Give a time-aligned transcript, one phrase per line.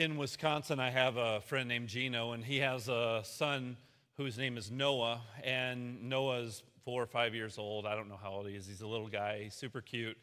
[0.00, 3.76] in Wisconsin, I have a friend named Gino, and he has a son
[4.16, 5.20] whose name is Noah.
[5.44, 7.84] And Noah's four or five years old.
[7.84, 8.66] I don't know how old he is.
[8.66, 10.16] He's a little guy, he's super cute.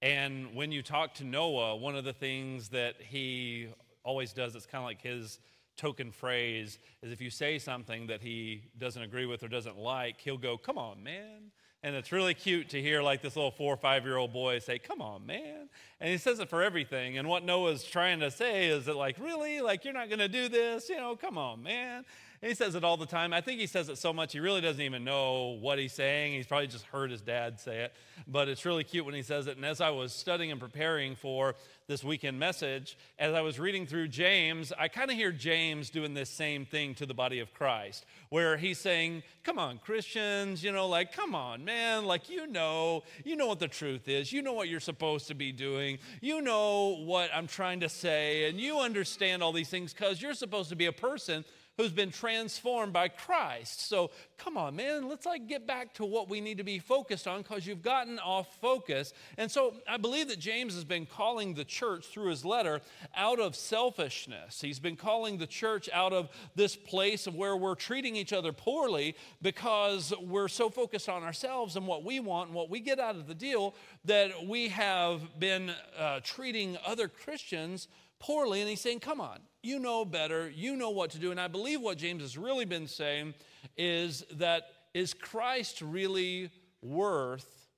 [0.00, 3.70] And when you talk to Noah, one of the things that he
[4.04, 5.40] always does, it's kind of like his
[5.76, 10.20] token phrase, is if you say something that he doesn't agree with or doesn't like,
[10.20, 11.50] he'll go, Come on, man.
[11.84, 14.58] And it's really cute to hear like this little four or five year old boy
[14.58, 15.68] say, Come on, man.
[16.00, 17.18] And he says it for everything.
[17.18, 19.60] And what Noah's trying to say is that, like, really?
[19.60, 20.88] Like, you're not going to do this?
[20.88, 22.06] You know, come on, man.
[22.40, 23.34] And he says it all the time.
[23.34, 26.32] I think he says it so much he really doesn't even know what he's saying.
[26.32, 27.94] He's probably just heard his dad say it.
[28.26, 29.56] But it's really cute when he says it.
[29.56, 31.54] And as I was studying and preparing for
[31.86, 36.14] this weekend message, as I was reading through James, I kind of hear James doing
[36.14, 40.72] this same thing to the body of Christ, where he's saying, Come on, Christians, you
[40.72, 44.32] know, like, come on, man, like, you know, you know what the truth is.
[44.32, 45.98] You know what you're supposed to be doing.
[46.22, 48.48] You know what I'm trying to say.
[48.48, 51.44] And you understand all these things because you're supposed to be a person
[51.76, 53.88] who's been transformed by Christ.
[53.88, 57.26] So come on, man, let's like get back to what we need to be focused
[57.26, 59.12] on because you've gotten off focus.
[59.38, 62.80] And so I believe that James has been calling the church through his letter
[63.16, 64.60] out of selfishness.
[64.60, 68.52] He's been calling the church out of this place of where we're treating each other
[68.52, 73.00] poorly because we're so focused on ourselves and what we want and what we get
[73.00, 77.88] out of the deal that we have been uh, treating other Christians
[78.24, 78.60] poorly.
[78.60, 81.30] And he's saying, come on, you know better, you know what to do.
[81.30, 83.34] And I believe what James has really been saying
[83.76, 84.62] is that
[84.94, 87.68] is Christ really worth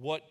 [0.00, 0.24] what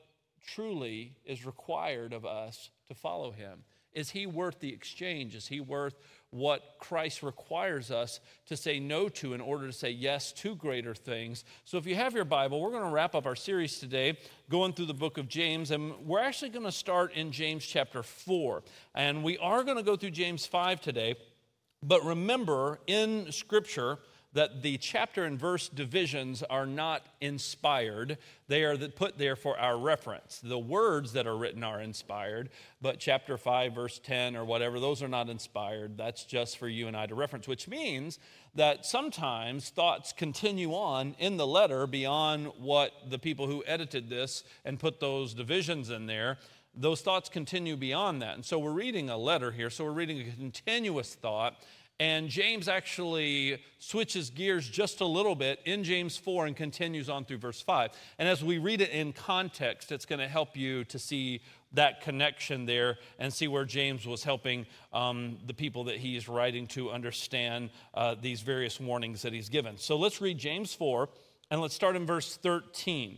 [0.45, 3.63] truly is required of us to follow him?
[3.93, 5.33] Is he worth the exchange?
[5.33, 5.95] Is he worth
[6.37, 10.93] what Christ requires us to say no to in order to say yes to greater
[10.93, 11.43] things.
[11.65, 14.17] So, if you have your Bible, we're going to wrap up our series today
[14.49, 18.03] going through the book of James, and we're actually going to start in James chapter
[18.03, 18.63] 4.
[18.95, 21.15] And we are going to go through James 5 today.
[21.83, 23.99] But remember, in Scripture,
[24.37, 28.19] that the chapter and verse divisions are not inspired.
[28.47, 30.39] They are put there for our reference.
[30.43, 35.01] The words that are written are inspired, but chapter 5, verse 10, or whatever, those
[35.01, 35.97] are not inspired.
[35.97, 38.19] That's just for you and I to reference, which means
[38.53, 44.43] that sometimes thoughts continue on in the letter beyond what the people who edited this
[44.63, 46.37] and put those divisions in there
[46.79, 48.35] those thoughts continue beyond that.
[48.35, 51.55] And so we're reading a letter here, so we're reading a continuous thought.
[51.99, 57.25] And James actually switches gears just a little bit in James 4 and continues on
[57.25, 57.89] through verse 5.
[58.19, 61.41] And as we read it in context, it's going to help you to see
[61.73, 66.67] that connection there and see where James was helping um, the people that he's writing
[66.67, 69.77] to understand uh, these various warnings that he's given.
[69.77, 71.09] So let's read James 4
[71.49, 73.17] and let's start in verse 13.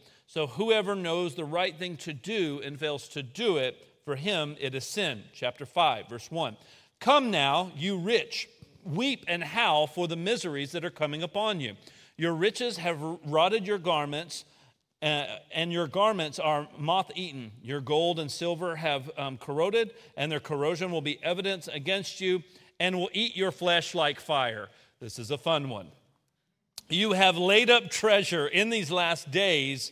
[0.31, 4.55] So whoever knows the right thing to do and fails to do it, for him
[4.61, 5.23] it is sin.
[5.33, 6.55] Chapter 5, verse 1.
[7.01, 8.47] Come now, you rich,
[8.85, 11.75] weep and howl for the miseries that are coming upon you.
[12.15, 14.45] Your riches have rotted your garments.
[15.01, 17.51] Uh, and your garments are moth eaten.
[17.61, 22.41] Your gold and silver have um, corroded, and their corrosion will be evidence against you
[22.79, 24.69] and will eat your flesh like fire.
[25.01, 25.87] This is a fun one.
[26.87, 29.91] You have laid up treasure in these last days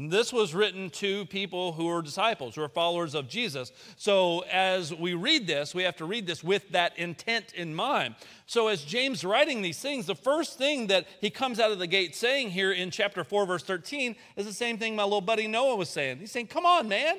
[0.00, 3.72] This was written to people who are disciples, who are followers of Jesus.
[3.96, 8.14] So, as we read this, we have to read this with that intent in mind.
[8.46, 11.88] So, as James writing these things, the first thing that he comes out of the
[11.88, 15.48] gate saying here in chapter 4, verse 13, is the same thing my little buddy
[15.48, 16.18] Noah was saying.
[16.18, 17.16] He's saying, Come on, man.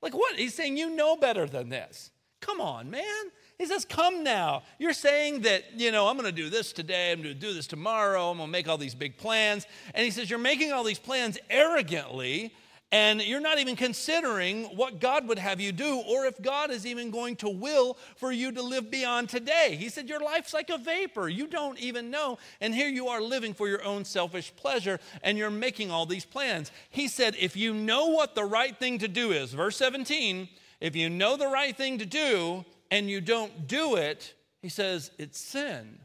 [0.00, 0.36] Like, what?
[0.36, 2.12] He's saying, You know better than this.
[2.40, 3.30] Come on, man.
[3.62, 4.64] He says, Come now.
[4.80, 7.54] You're saying that, you know, I'm going to do this today, I'm going to do
[7.54, 9.68] this tomorrow, I'm going to make all these big plans.
[9.94, 12.52] And he says, You're making all these plans arrogantly,
[12.90, 16.84] and you're not even considering what God would have you do or if God is
[16.84, 19.76] even going to will for you to live beyond today.
[19.78, 21.28] He said, Your life's like a vapor.
[21.28, 22.38] You don't even know.
[22.60, 26.24] And here you are living for your own selfish pleasure and you're making all these
[26.24, 26.72] plans.
[26.90, 30.48] He said, If you know what the right thing to do is, verse 17,
[30.80, 35.10] if you know the right thing to do and you don't do it, he says,
[35.18, 35.98] it's sin.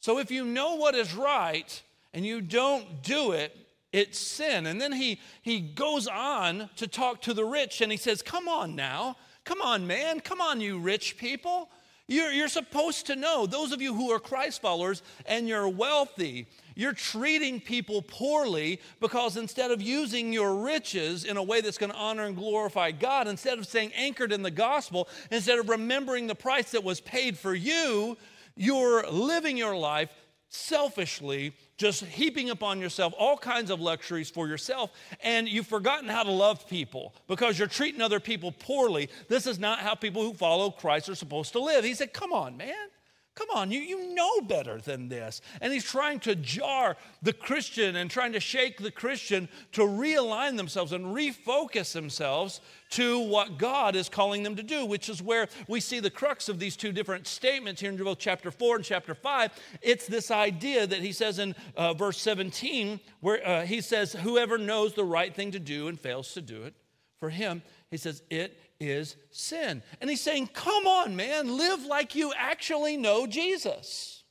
[0.00, 1.82] So if you know what is right
[2.14, 3.54] and you don't do it,
[3.92, 4.66] it's sin.
[4.66, 8.48] And then he, he goes on to talk to the rich and he says, Come
[8.48, 9.16] on now.
[9.44, 10.20] Come on, man.
[10.20, 11.68] Come on, you rich people.
[12.08, 16.46] You're, you're supposed to know, those of you who are Christ followers and you're wealthy,
[16.74, 21.92] you're treating people poorly because instead of using your riches in a way that's going
[21.92, 26.26] to honor and glorify God, instead of staying anchored in the gospel, instead of remembering
[26.26, 28.16] the price that was paid for you,
[28.56, 30.10] you're living your life
[30.48, 36.22] selfishly, just heaping upon yourself all kinds of luxuries for yourself, and you've forgotten how
[36.22, 39.08] to love people because you're treating other people poorly.
[39.28, 41.84] This is not how people who follow Christ are supposed to live.
[41.84, 42.88] He said, Come on, man.
[43.34, 45.40] Come on, you, you know better than this.
[45.60, 50.56] And he's trying to jar the Christian and trying to shake the Christian to realign
[50.56, 52.60] themselves and refocus themselves
[52.90, 56.48] to what God is calling them to do, which is where we see the crux
[56.48, 59.50] of these two different statements here in both chapter 4 and chapter 5.
[59.82, 64.58] It's this idea that he says in uh, verse 17, where uh, he says, Whoever
[64.58, 66.74] knows the right thing to do and fails to do it,
[67.18, 67.62] for him,
[67.94, 69.80] he says, it is sin.
[70.00, 74.24] And he's saying, come on, man, live like you actually know Jesus.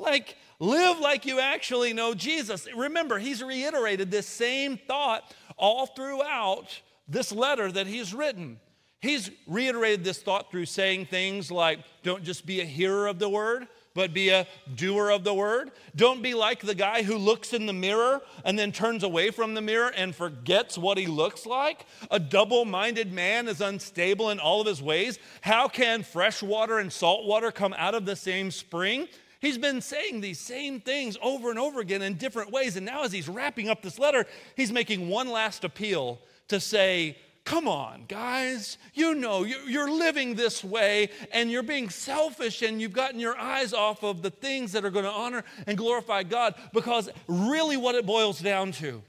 [0.00, 2.66] Like, live like you actually know Jesus.
[2.76, 8.58] Remember, he's reiterated this same thought all throughout this letter that he's written.
[9.00, 13.28] He's reiterated this thought through saying things like, don't just be a hearer of the
[13.28, 15.70] word, but be a doer of the word.
[15.96, 19.54] Don't be like the guy who looks in the mirror and then turns away from
[19.54, 21.86] the mirror and forgets what he looks like.
[22.10, 25.18] A double minded man is unstable in all of his ways.
[25.40, 29.08] How can fresh water and salt water come out of the same spring?
[29.40, 32.76] He's been saying these same things over and over again in different ways.
[32.76, 34.26] And now, as he's wrapping up this letter,
[34.56, 36.18] he's making one last appeal
[36.48, 37.16] to say,
[37.48, 38.76] Come on, guys.
[38.92, 43.72] You know, you're living this way and you're being selfish and you've gotten your eyes
[43.72, 47.94] off of the things that are going to honor and glorify God because really what
[47.94, 49.02] it boils down to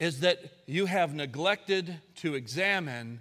[0.00, 3.20] is that you have neglected to examine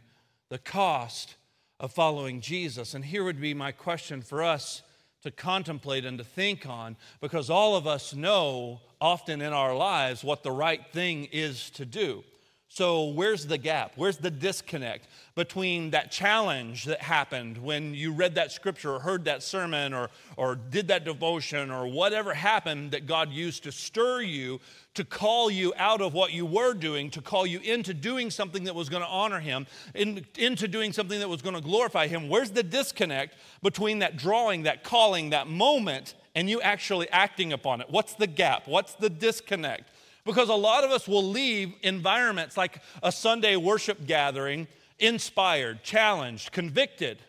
[0.49, 1.35] the cost
[1.79, 2.95] of following Jesus.
[2.95, 4.81] And here would be my question for us
[5.21, 10.23] to contemplate and to think on because all of us know often in our lives
[10.23, 12.23] what the right thing is to do.
[12.69, 13.93] So, where's the gap?
[13.95, 19.23] Where's the disconnect between that challenge that happened when you read that scripture or heard
[19.25, 24.21] that sermon or, or did that devotion or whatever happened that God used to stir
[24.21, 24.59] you
[24.95, 28.65] to call you out of what you were doing, to call you into doing something
[28.65, 29.65] that was going to honor Him,
[29.95, 32.27] in, into doing something that was going to glorify Him?
[32.27, 37.79] Where's the disconnect between that drawing, that calling, that moment, and you actually acting upon
[37.79, 37.87] it?
[37.89, 38.67] What's the gap?
[38.67, 39.89] What's the disconnect?
[40.27, 44.67] Because a lot of us will leave environments like a Sunday worship gathering
[44.99, 47.19] inspired, challenged, convicted,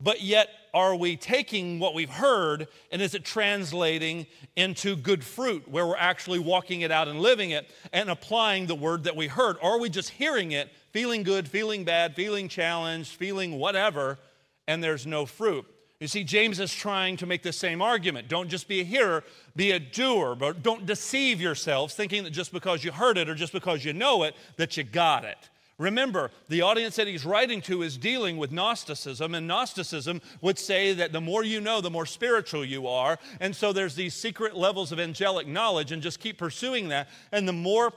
[0.00, 5.68] but yet are we taking what we've heard and is it translating into good fruit
[5.68, 9.26] where we're actually walking it out and living it and applying the word that we
[9.26, 9.56] heard?
[9.60, 14.18] Or are we just hearing it, feeling good, feeling bad, feeling challenged, feeling whatever,
[14.66, 15.66] and there's no fruit?
[16.00, 18.28] You see, James is trying to make the same argument.
[18.28, 19.24] Don't just be a hearer,
[19.56, 20.36] be a doer.
[20.36, 23.92] But don't deceive yourselves thinking that just because you heard it or just because you
[23.92, 25.38] know it, that you got it.
[25.76, 30.92] Remember, the audience that he's writing to is dealing with Gnosticism, and Gnosticism would say
[30.92, 33.16] that the more you know, the more spiritual you are.
[33.40, 37.08] And so there's these secret levels of angelic knowledge, and just keep pursuing that.
[37.30, 37.92] And the more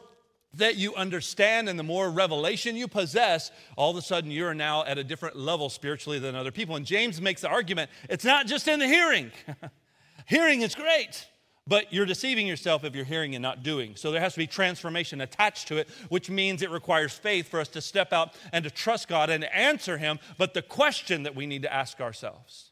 [0.56, 4.84] that you understand and the more revelation you possess, all of a sudden you're now
[4.84, 6.76] at a different level spiritually than other people.
[6.76, 9.32] And James makes the argument it's not just in the hearing.
[10.26, 11.26] hearing is great,
[11.66, 13.96] but you're deceiving yourself if you're hearing and not doing.
[13.96, 17.60] So there has to be transformation attached to it, which means it requires faith for
[17.60, 20.20] us to step out and to trust God and answer Him.
[20.38, 22.72] But the question that we need to ask ourselves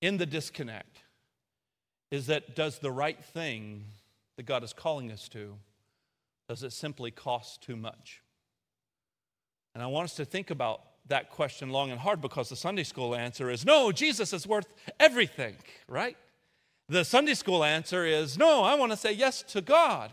[0.00, 1.00] in the disconnect
[2.10, 3.84] is that does the right thing
[4.36, 5.56] that God is calling us to
[6.48, 8.22] does it simply cost too much?
[9.74, 12.84] And I want us to think about that question long and hard because the Sunday
[12.84, 15.56] school answer is no, Jesus is worth everything,
[15.88, 16.16] right?
[16.88, 20.10] The Sunday school answer is no, I want to say yes to God.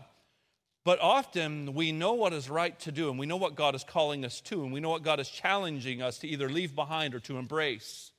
[0.84, 3.84] But often we know what is right to do and we know what God is
[3.84, 7.14] calling us to and we know what God is challenging us to either leave behind
[7.14, 8.10] or to embrace.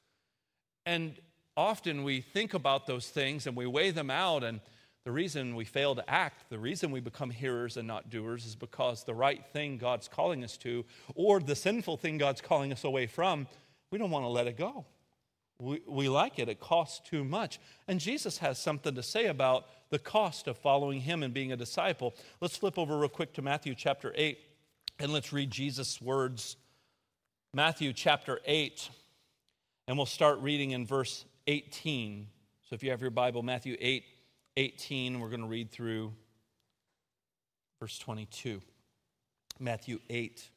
[0.86, 1.16] And
[1.58, 4.62] often we think about those things and we weigh them out and
[5.06, 8.56] the reason we fail to act, the reason we become hearers and not doers, is
[8.56, 12.84] because the right thing God's calling us to, or the sinful thing God's calling us
[12.84, 13.48] away from,
[13.92, 14.86] we don't want to let it go.
[15.60, 17.60] We, we like it, it costs too much.
[17.88, 21.58] And Jesus has something to say about the cost of following him and being a
[21.58, 22.16] disciple.
[22.42, 24.40] Let's flip over real quick to Matthew chapter 8
[25.00, 26.56] and let's read Jesus' words.
[27.54, 28.90] Matthew chapter 8,
[29.88, 32.28] and we'll start reading in verse 18.
[32.68, 34.04] So if you have your Bible, Matthew 8,
[34.58, 35.20] 18.
[35.20, 36.14] We're going to read through
[37.80, 38.62] verse 22.
[39.60, 40.50] Matthew 8.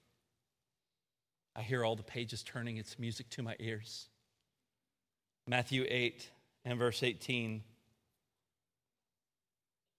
[1.54, 2.76] I hear all the pages turning.
[2.76, 4.08] It's music to my ears.
[5.46, 6.28] Matthew 8
[6.64, 7.62] and verse 18.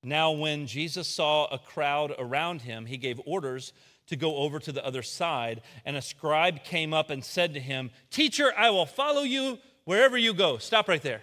[0.04, 3.74] Now, when Jesus saw a crowd around him, he gave orders
[4.08, 5.62] to go over to the other side.
[5.86, 10.18] And a scribe came up and said to him, Teacher, I will follow you wherever
[10.18, 10.60] you go.
[10.60, 11.22] Stop right there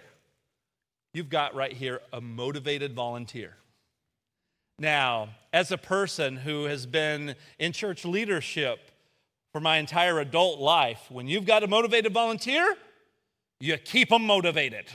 [1.15, 3.55] you've got right here a motivated volunteer.
[4.77, 8.91] Now, as a person who has been in church leadership
[9.53, 12.75] for my entire adult life, when you've got a motivated volunteer,
[13.61, 14.87] you keep them motivated.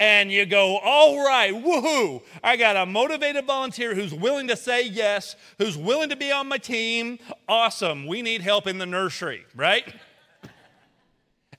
[0.00, 4.84] And you go, all right, woohoo, I got a motivated volunteer who's willing to say
[4.88, 7.20] yes, who's willing to be on my team.
[7.48, 9.84] Awesome, we need help in the nursery, right?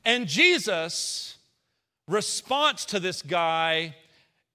[0.03, 1.36] And Jesus
[2.07, 3.95] response to this guy,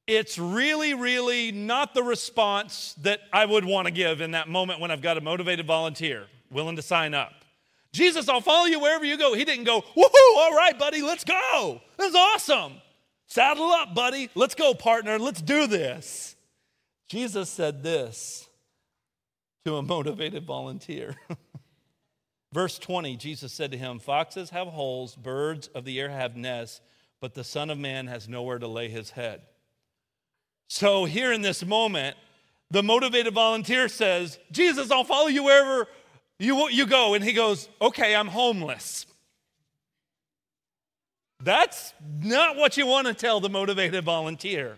[0.07, 4.81] it's really, really not the response that I would want to give in that moment
[4.81, 7.33] when I've got a motivated volunteer willing to sign up.
[7.93, 9.35] Jesus, I'll follow you wherever you go.
[9.35, 11.81] He didn't go, woohoo, all right, buddy, let's go.
[11.99, 12.75] This is awesome.
[13.27, 14.31] Saddle up, buddy.
[14.35, 15.19] Let's go, partner.
[15.19, 16.37] Let's do this.
[17.09, 18.49] Jesus said this
[19.65, 21.17] to a motivated volunteer.
[22.53, 26.81] Verse 20, Jesus said to him, Foxes have holes, birds of the air have nests
[27.23, 29.43] but the Son of Man has nowhere to lay his head.
[30.69, 32.17] So, here in this moment,
[32.69, 35.87] the motivated volunteer says, Jesus, I'll follow you wherever
[36.41, 37.15] you, you go.
[37.15, 39.07] And he goes, Okay, I'm homeless.
[41.41, 44.77] That's not what you want to tell the motivated volunteer.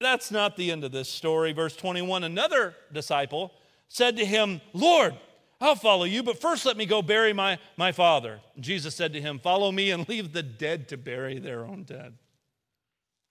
[0.00, 1.52] That's not the end of this story.
[1.52, 3.52] Verse 21 Another disciple
[3.88, 5.14] said to him, Lord,
[5.64, 8.40] I'll follow you, but first let me go bury my, my father.
[8.60, 12.18] Jesus said to him, Follow me and leave the dead to bury their own dead.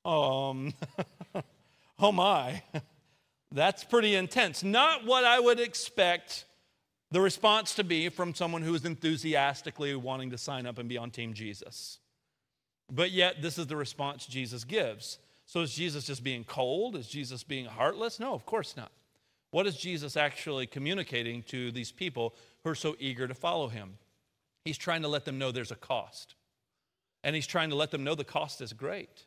[0.03, 0.73] Um,
[1.99, 2.63] oh my,
[3.51, 4.63] that's pretty intense.
[4.63, 6.45] Not what I would expect
[7.11, 10.97] the response to be from someone who is enthusiastically wanting to sign up and be
[10.97, 11.99] on Team Jesus.
[12.91, 15.19] But yet, this is the response Jesus gives.
[15.45, 16.95] So, is Jesus just being cold?
[16.95, 18.19] Is Jesus being heartless?
[18.19, 18.91] No, of course not.
[19.53, 22.33] What is Jesus actually communicating to these people
[22.63, 23.99] who are so eager to follow him?
[24.65, 26.33] He's trying to let them know there's a cost.
[27.23, 29.25] And he's trying to let them know the cost is great.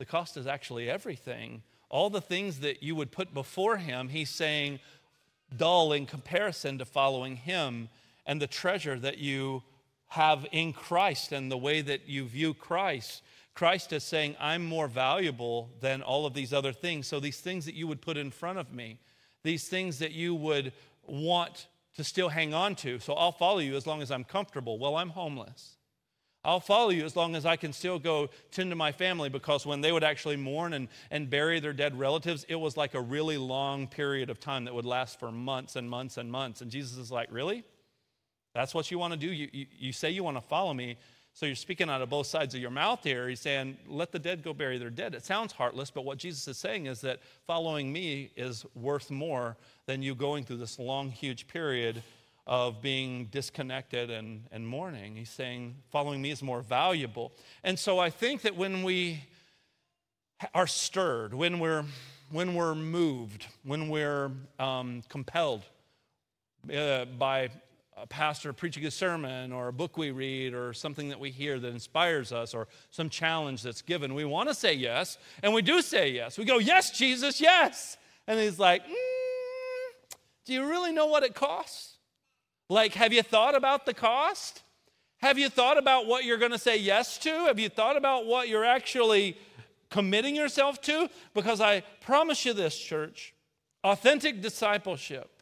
[0.00, 1.62] The cost is actually everything.
[1.88, 4.80] All the things that you would put before him, he's saying,
[5.56, 7.90] dull in comparison to following him
[8.26, 9.62] and the treasure that you
[10.08, 13.22] have in Christ and the way that you view Christ.
[13.54, 17.06] Christ is saying, I'm more valuable than all of these other things.
[17.06, 18.98] So, these things that you would put in front of me,
[19.42, 20.72] these things that you would
[21.06, 21.66] want
[21.96, 22.98] to still hang on to.
[22.98, 24.78] So I'll follow you as long as I'm comfortable.
[24.78, 25.76] Well, I'm homeless.
[26.42, 29.66] I'll follow you as long as I can still go tend to my family because
[29.66, 33.00] when they would actually mourn and, and bury their dead relatives, it was like a
[33.00, 36.62] really long period of time that would last for months and months and months.
[36.62, 37.64] And Jesus is like, Really?
[38.54, 39.32] That's what you want to do?
[39.32, 40.96] You, you, you say you want to follow me,
[41.32, 43.28] so you're speaking out of both sides of your mouth here.
[43.28, 45.14] He's saying, let the dead go bury their dead.
[45.14, 49.56] It sounds heartless, but what Jesus is saying is that following me is worth more
[49.86, 52.02] than you going through this long, huge period
[52.46, 55.14] of being disconnected and, and mourning.
[55.14, 57.32] He's saying, following me is more valuable.
[57.62, 59.24] And so I think that when we
[60.54, 61.84] are stirred, when we're,
[62.30, 65.62] when we're moved, when we're um, compelled
[66.74, 67.50] uh, by
[68.00, 71.58] a pastor preaching a sermon or a book we read or something that we hear
[71.58, 75.62] that inspires us or some challenge that's given, we want to say yes, and we
[75.62, 76.38] do say yes.
[76.38, 77.96] We go, Yes, Jesus, yes.
[78.26, 78.94] And he's like, mm,
[80.44, 81.98] Do you really know what it costs?
[82.68, 84.62] Like, have you thought about the cost?
[85.18, 87.30] Have you thought about what you're going to say yes to?
[87.30, 89.36] Have you thought about what you're actually
[89.90, 91.10] committing yourself to?
[91.34, 93.34] Because I promise you this, church
[93.82, 95.39] authentic discipleship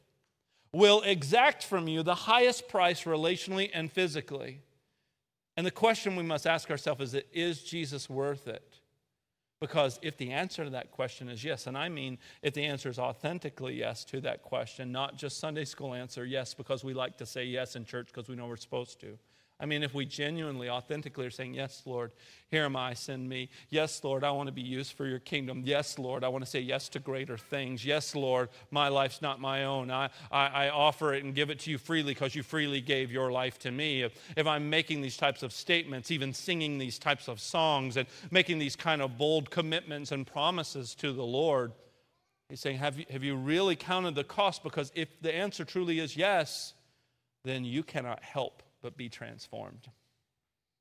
[0.73, 4.61] will exact from you the highest price relationally and physically.
[5.57, 8.81] And the question we must ask ourselves is Is Jesus worth it?
[9.61, 12.89] Because if the answer to that question is yes, and I mean if the answer
[12.89, 17.17] is authentically yes to that question, not just Sunday school answer, yes, because we like
[17.19, 19.19] to say yes in church because we know we're supposed to.
[19.61, 22.13] I mean, if we genuinely, authentically are saying, Yes, Lord,
[22.49, 23.51] here am I, send me.
[23.71, 25.63] Yes, Lord, I want to be used for your kingdom.
[25.65, 27.85] Yes, Lord, I want to say yes to greater things.
[27.85, 29.91] Yes, Lord, my life's not my own.
[29.91, 33.11] I, I, I offer it and give it to you freely because you freely gave
[33.11, 34.03] your life to me.
[34.03, 38.07] If, if I'm making these types of statements, even singing these types of songs and
[38.31, 41.73] making these kind of bold commitments and promises to the Lord,
[42.49, 44.63] He's saying, have you, have you really counted the cost?
[44.63, 46.73] Because if the answer truly is yes,
[47.45, 49.89] then you cannot help but be transformed.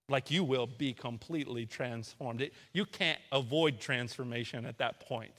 [0.10, 2.42] Like you will be completely transformed.
[2.42, 5.34] It, you can't avoid transformation at that point.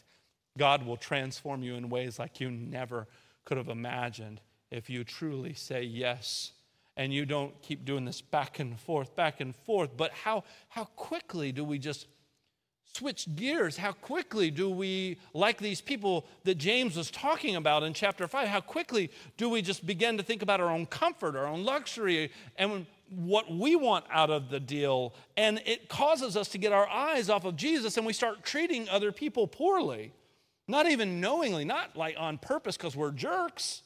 [0.58, 3.06] God will transform you in ways like you never
[3.44, 6.52] could have imagined if you truly say yes
[6.96, 9.96] and you don't keep doing this back and forth, back and forth.
[9.96, 12.06] But how, how quickly do we just
[12.98, 13.76] switch gears?
[13.76, 18.48] How quickly do we, like these people that James was talking about in chapter 5,
[18.48, 22.32] how quickly do we just begin to think about our own comfort, our own luxury,
[22.56, 25.14] and what we want out of the deal?
[25.36, 28.88] And it causes us to get our eyes off of Jesus and we start treating
[28.88, 30.12] other people poorly.
[30.66, 33.82] Not even knowingly, not like on purpose because we're jerks.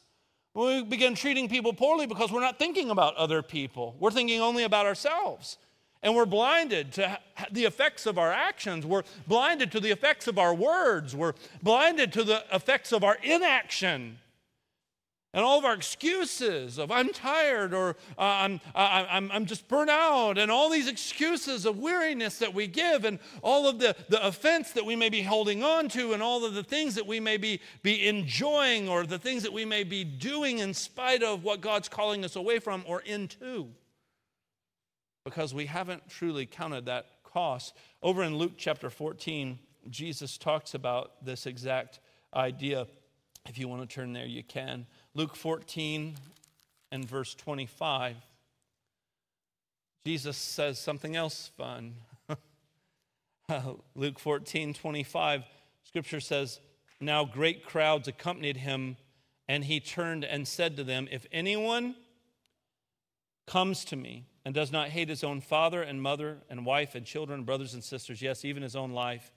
[0.55, 3.95] We begin treating people poorly because we're not thinking about other people.
[4.01, 5.59] We're thinking only about ourselves.
[6.03, 7.19] And we're blinded to
[7.53, 8.85] the effects of our actions.
[8.85, 11.15] We're blinded to the effects of our words.
[11.15, 14.19] We're blinded to the effects of our inaction.
[15.35, 19.89] And all of our excuses of I'm tired or uh, I'm, I'm, I'm just burnt
[19.89, 24.23] out, and all these excuses of weariness that we give, and all of the, the
[24.27, 27.19] offense that we may be holding on to, and all of the things that we
[27.19, 31.45] may be, be enjoying, or the things that we may be doing in spite of
[31.45, 33.69] what God's calling us away from or into
[35.25, 37.75] because we haven't truly counted that cost.
[38.03, 42.01] Over in Luke chapter 14, Jesus talks about this exact
[42.35, 42.87] idea.
[43.49, 44.87] If you want to turn there, you can.
[45.15, 46.17] Luke 14
[46.91, 48.17] and verse 25.
[50.05, 51.95] Jesus says something else fun.
[53.95, 55.45] Luke 14, 25,
[55.85, 56.61] scripture says,
[57.01, 58.97] Now great crowds accompanied him,
[59.49, 61.95] and he turned and said to them, If anyone
[63.47, 67.07] comes to me and does not hate his own father and mother and wife and
[67.07, 69.33] children, brothers and sisters, yes, even his own life,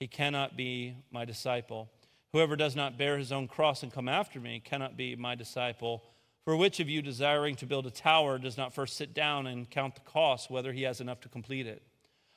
[0.00, 1.88] he cannot be my disciple.
[2.32, 6.02] Whoever does not bear his own cross and come after me cannot be my disciple.
[6.44, 9.68] For which of you, desiring to build a tower, does not first sit down and
[9.68, 11.82] count the cost, whether he has enough to complete it?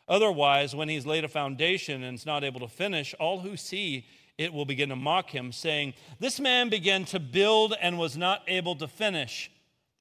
[0.08, 4.06] Otherwise, when he's laid a foundation and is not able to finish, all who see
[4.38, 8.42] it will begin to mock him, saying, This man began to build and was not
[8.48, 9.52] able to finish.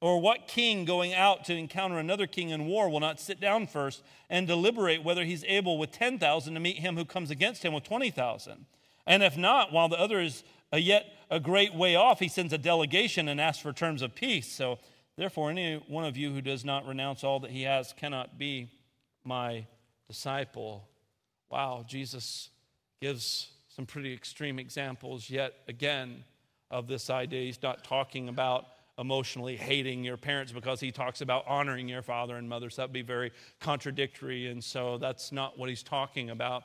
[0.00, 3.66] Or what king going out to encounter another king in war will not sit down
[3.66, 7.74] first and deliberate whether he's able with 10,000 to meet him who comes against him
[7.74, 8.64] with 20,000?
[9.06, 12.58] And if not, while the other is yet a great way off, he sends a
[12.58, 14.50] delegation and asks for terms of peace.
[14.50, 14.78] So,
[15.16, 18.70] therefore, any one of you who does not renounce all that he has cannot be
[19.24, 19.66] my
[20.08, 20.88] disciple.
[21.50, 22.48] Wow, Jesus
[23.02, 26.24] gives some pretty extreme examples yet again
[26.70, 27.44] of this idea.
[27.44, 28.66] He's not talking about
[29.00, 32.70] emotionally hating your parents because he talks about honoring your father and mother.
[32.70, 34.48] So that'd be very contradictory.
[34.48, 36.64] And so that's not what he's talking about.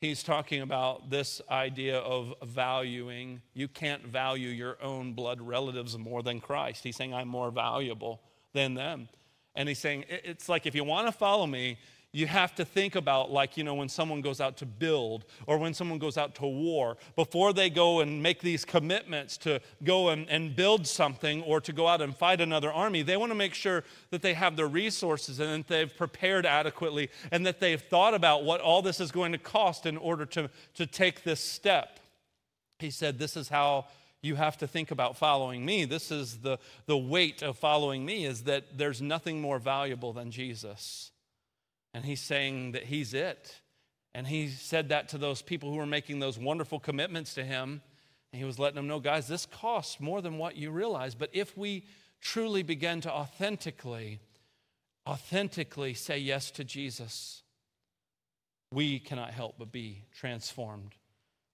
[0.00, 3.40] He's talking about this idea of valuing.
[3.52, 6.82] You can't value your own blood relatives more than Christ.
[6.82, 8.20] He's saying, I'm more valuable
[8.52, 9.08] than them.
[9.54, 11.78] And he's saying, it's like if you want to follow me,
[12.14, 15.58] you have to think about like you know when someone goes out to build or
[15.58, 20.10] when someone goes out to war before they go and make these commitments to go
[20.10, 23.34] and, and build something or to go out and fight another army they want to
[23.34, 27.82] make sure that they have the resources and that they've prepared adequately and that they've
[27.82, 31.40] thought about what all this is going to cost in order to, to take this
[31.40, 31.98] step.
[32.78, 33.86] He said this is how
[34.22, 35.84] you have to think about following me.
[35.84, 40.30] This is the, the weight of following me is that there's nothing more valuable than
[40.30, 41.10] jesus
[41.94, 43.60] and he's saying that he's it.
[44.14, 47.80] And he said that to those people who were making those wonderful commitments to him.
[48.32, 51.14] And he was letting them know, guys, this costs more than what you realize.
[51.14, 51.84] But if we
[52.20, 54.20] truly begin to authentically,
[55.08, 57.42] authentically say yes to Jesus,
[58.72, 60.96] we cannot help but be transformed.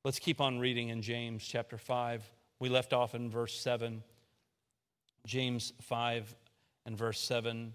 [0.05, 2.31] Let's keep on reading in James chapter 5.
[2.61, 4.03] We left off in verse 7.
[5.27, 6.35] James 5
[6.87, 7.75] and verse 7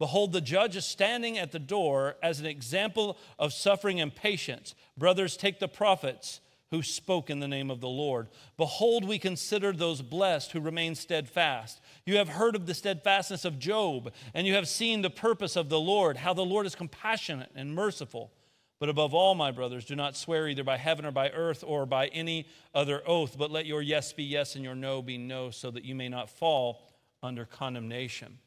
[0.00, 4.74] Behold, the judge is standing at the door as an example of suffering and patience.
[4.96, 8.28] Brothers, take the prophets who spoke in the name of the Lord.
[8.56, 11.82] Behold, we consider those blessed who remain steadfast.
[12.06, 15.68] You have heard of the steadfastness of Job, and you have seen the purpose of
[15.68, 18.32] the Lord, how the Lord is compassionate and merciful.
[18.78, 21.84] But above all, my brothers, do not swear either by heaven or by earth or
[21.84, 25.50] by any other oath, but let your yes be yes and your no be no,
[25.50, 26.88] so that you may not fall
[27.22, 28.38] under condemnation.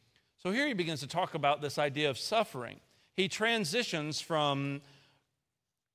[0.44, 2.82] So here he begins to talk about this idea of suffering.
[3.16, 4.82] He transitions from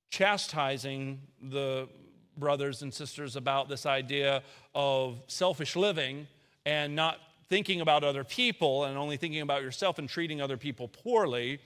[0.09, 1.87] chastising the
[2.35, 4.41] brothers and sisters about this idea
[4.73, 6.25] of selfish living
[6.65, 10.87] and not thinking about other people and only thinking about yourself and treating other people
[10.87, 11.59] poorly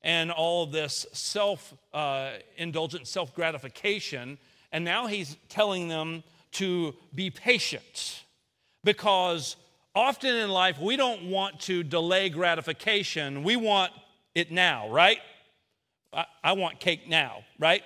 [0.00, 4.38] and all this self uh, indulgent self gratification.
[4.72, 6.22] And now he's telling them
[6.52, 8.24] to be patient
[8.82, 9.56] because
[9.94, 13.42] often in life, we don't want to delay gratification.
[13.42, 13.92] We want
[14.34, 15.18] it now, right?
[16.12, 17.82] I, I want cake now, right?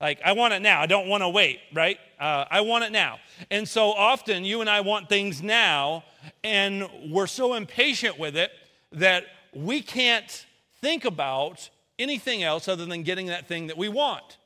[0.00, 0.80] Like, I want it now.
[0.80, 1.96] I don't want to wait, right?
[2.18, 3.20] Uh, I want it now.
[3.50, 6.02] And so often, you and I want things now,
[6.42, 8.50] and we're so impatient with it
[8.90, 10.46] that we can't
[10.80, 14.38] think about anything else other than getting that thing that we want.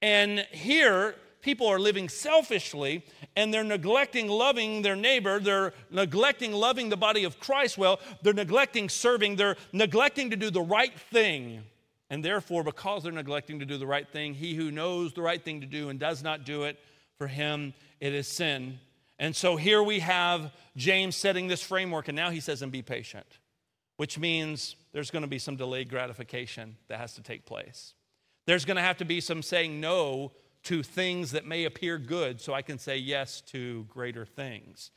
[0.00, 3.04] And here, people are living selfishly
[3.36, 5.38] and they're neglecting loving their neighbor.
[5.38, 8.00] They're neglecting loving the body of Christ well.
[8.22, 9.36] They're neglecting serving.
[9.36, 11.62] They're neglecting to do the right thing.
[12.10, 15.42] And therefore, because they're neglecting to do the right thing, he who knows the right
[15.42, 16.78] thing to do and does not do it,
[17.18, 18.80] for him it is sin.
[19.18, 22.82] And so here we have James setting this framework, and now he says, and be
[22.82, 23.26] patient,
[23.96, 27.94] which means there's going to be some delayed gratification that has to take place.
[28.46, 30.32] There's going to have to be some saying no
[30.64, 34.90] to things that may appear good so I can say yes to greater things.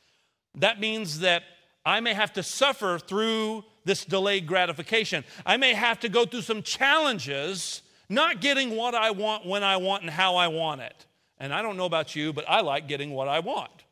[0.56, 1.42] That means that
[1.84, 5.24] I may have to suffer through this delayed gratification.
[5.44, 9.76] I may have to go through some challenges, not getting what I want when I
[9.76, 11.06] want and how I want it.
[11.38, 13.84] And I don't know about you, but I like getting what I want.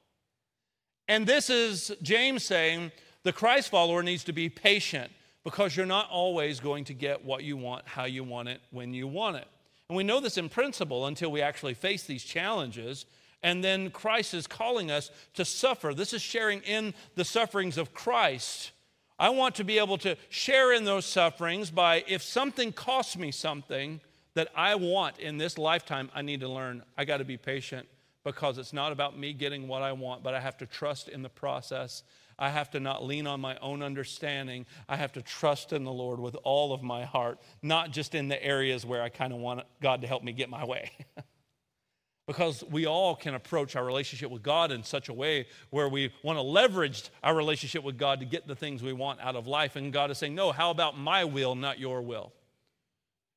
[1.09, 2.93] And this is James saying
[3.25, 5.11] the Christ follower needs to be patient
[5.45, 8.95] because you're not always going to get what you want, how you want it, when
[8.95, 9.49] you want it.
[9.93, 13.05] And we know this in principle until we actually face these challenges.
[13.43, 15.93] And then Christ is calling us to suffer.
[15.93, 18.71] This is sharing in the sufferings of Christ.
[19.19, 23.33] I want to be able to share in those sufferings by if something costs me
[23.33, 24.01] something
[24.33, 26.83] that I want in this lifetime, I need to learn.
[26.97, 27.87] I got to be patient
[28.25, 31.21] because it's not about me getting what I want, but I have to trust in
[31.21, 32.03] the process
[32.43, 34.67] I have to not lean on my own understanding.
[34.89, 38.27] I have to trust in the Lord with all of my heart, not just in
[38.27, 40.91] the areas where I kind of want God to help me get my way.
[42.27, 46.13] because we all can approach our relationship with God in such a way where we
[46.25, 49.47] want to leverage our relationship with God to get the things we want out of
[49.47, 49.77] life.
[49.77, 52.33] And God is saying, No, how about my will, not your will?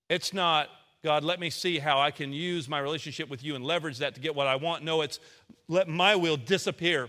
[0.09, 0.67] It's not,
[1.03, 4.15] God, let me see how I can use my relationship with you and leverage that
[4.15, 4.83] to get what I want.
[4.83, 5.19] No, it's
[5.67, 7.07] let my will disappear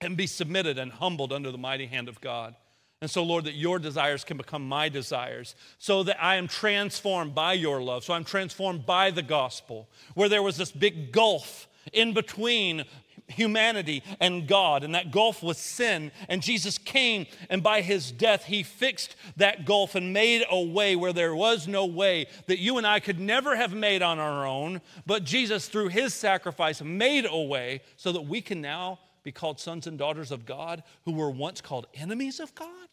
[0.00, 2.54] and be submitted and humbled under the mighty hand of God.
[3.00, 7.34] And so, Lord, that your desires can become my desires, so that I am transformed
[7.34, 8.02] by your love.
[8.02, 12.84] So I'm transformed by the gospel, where there was this big gulf in between
[13.28, 16.10] humanity and God, and that gulf was sin.
[16.28, 20.96] And Jesus came, and by his death, he fixed that gulf and made a way
[20.96, 24.44] where there was no way that you and I could never have made on our
[24.44, 24.80] own.
[25.06, 29.60] But Jesus, through his sacrifice, made a way so that we can now be called
[29.60, 32.88] sons and daughters of God who were once called enemies of God?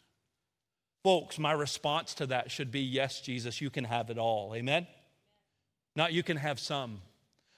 [1.04, 4.56] Folks, my response to that should be yes, Jesus, you can have it all.
[4.56, 4.88] Amen?
[5.96, 7.02] Not you can have some.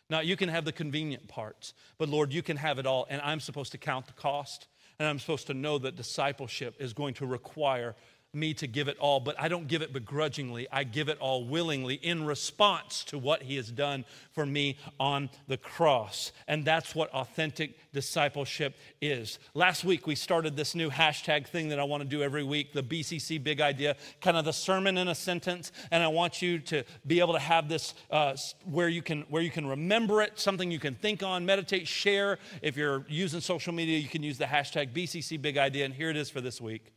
[0.10, 1.74] Not you can have the convenient parts.
[1.98, 3.08] But Lord, you can have it all.
[3.10, 4.68] And I'm supposed to count the cost.
[5.00, 7.96] And I'm supposed to know that discipleship is going to require
[8.38, 10.67] me to give it all, but I don't give it begrudgingly.
[10.71, 15.30] I give it all willingly in response to what he has done for me on
[15.47, 16.32] the cross.
[16.47, 19.39] And that's what authentic discipleship is.
[19.54, 22.73] Last week, we started this new hashtag thing that I want to do every week
[22.73, 25.71] the BCC Big Idea, kind of the sermon in a sentence.
[25.91, 29.41] And I want you to be able to have this uh, where, you can, where
[29.41, 32.38] you can remember it, something you can think on, meditate, share.
[32.62, 35.86] If you're using social media, you can use the hashtag BCC Big Idea.
[35.86, 36.93] And here it is for this week.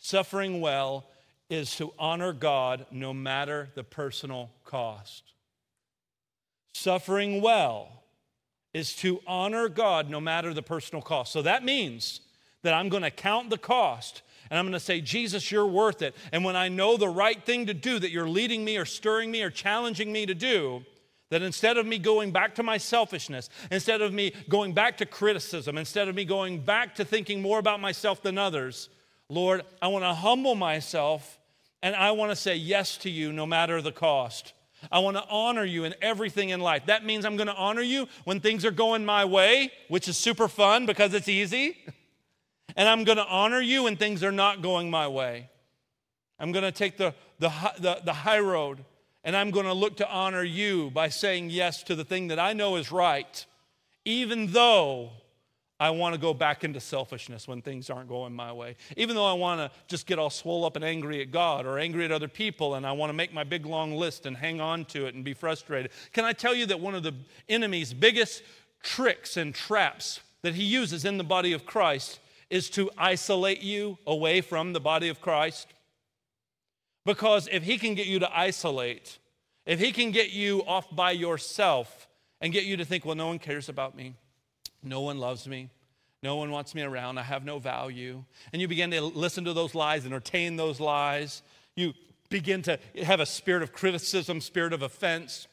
[0.00, 1.06] Suffering well
[1.50, 5.34] is to honor God no matter the personal cost.
[6.72, 8.02] Suffering well
[8.72, 11.32] is to honor God no matter the personal cost.
[11.32, 12.20] So that means
[12.62, 16.02] that I'm going to count the cost and I'm going to say, Jesus, you're worth
[16.02, 16.16] it.
[16.32, 19.30] And when I know the right thing to do that you're leading me or stirring
[19.30, 20.84] me or challenging me to do,
[21.28, 25.06] that instead of me going back to my selfishness, instead of me going back to
[25.06, 28.88] criticism, instead of me going back to thinking more about myself than others,
[29.30, 31.38] Lord, I want to humble myself
[31.82, 34.52] And I want to say yes to you no matter the cost.
[34.90, 36.86] I want to honor you in everything in life.
[36.86, 40.16] That means I'm going to honor you when things are going my way, which is
[40.16, 41.76] super fun because it's easy.
[42.76, 45.50] And I'm going to honor you when things are not going my way.
[46.38, 48.84] I'm going to take the, the, the, the high road
[49.22, 52.38] and I'm going to look to honor you by saying yes to the thing that
[52.38, 53.44] I know is right,
[54.06, 55.10] even though
[55.80, 58.76] I want to go back into selfishness when things aren't going my way.
[58.98, 61.78] Even though I want to just get all swole up and angry at God or
[61.78, 64.60] angry at other people and I want to make my big long list and hang
[64.60, 65.90] on to it and be frustrated.
[66.12, 67.14] Can I tell you that one of the
[67.48, 68.42] enemy's biggest
[68.82, 73.96] tricks and traps that he uses in the body of Christ is to isolate you
[74.06, 75.66] away from the body of Christ?
[77.06, 79.18] Because if he can get you to isolate,
[79.64, 82.06] if he can get you off by yourself
[82.42, 84.14] and get you to think, well, no one cares about me,
[84.82, 85.70] no one loves me,
[86.22, 89.52] no one wants me around, I have no value, and you begin to listen to
[89.52, 91.42] those lies, entertain those lies,
[91.76, 91.94] you
[92.28, 95.48] begin to have a spirit of criticism, spirit of offense.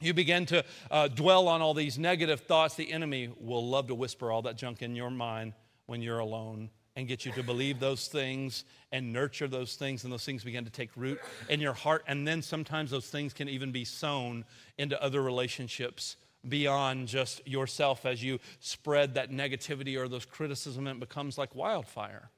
[0.00, 2.74] You begin to uh, dwell on all these negative thoughts.
[2.74, 5.52] The enemy will love to whisper all that junk in your mind
[5.86, 10.12] when you're alone and get you to believe those things and nurture those things, and
[10.12, 12.04] those things begin to take root in your heart.
[12.06, 14.44] And then sometimes those things can even be sown
[14.76, 16.16] into other relationships
[16.48, 22.30] beyond just yourself as you spread that negativity or those criticism, it becomes like wildfire.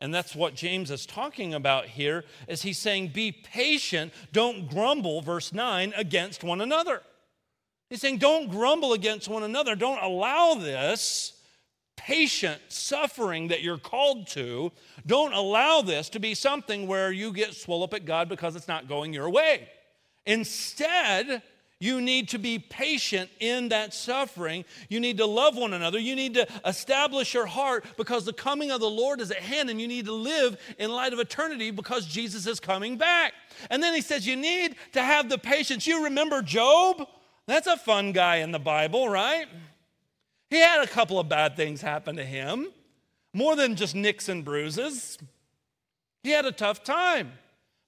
[0.00, 5.22] And that's what James is talking about here is he's saying be patient, don't grumble
[5.22, 7.02] verse 9 against one another.
[7.88, 11.34] He's saying don't grumble against one another, don't allow this
[11.96, 14.72] patient suffering that you're called to,
[15.06, 18.66] don't allow this to be something where you get swell up at God because it's
[18.66, 19.68] not going your way.
[20.26, 21.42] Instead,
[21.82, 24.64] you need to be patient in that suffering.
[24.88, 25.98] You need to love one another.
[25.98, 29.68] You need to establish your heart because the coming of the Lord is at hand
[29.68, 33.32] and you need to live in light of eternity because Jesus is coming back.
[33.68, 35.84] And then he says, You need to have the patience.
[35.84, 37.04] You remember Job?
[37.48, 39.48] That's a fun guy in the Bible, right?
[40.50, 42.68] He had a couple of bad things happen to him,
[43.34, 45.18] more than just nicks and bruises.
[46.22, 47.32] He had a tough time,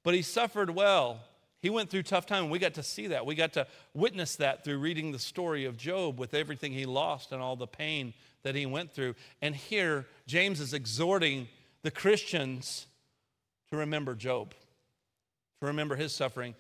[0.02, 1.20] but he suffered well.
[1.64, 3.24] He went through tough time, and we got to see that.
[3.24, 7.33] We got to witness that through reading the story of Job with everything he lost
[7.33, 9.14] and all the pain that he went through.
[9.40, 11.48] And here, James is exhorting
[11.81, 12.85] the Christians
[13.70, 16.55] to remember Job, to remember his suffering,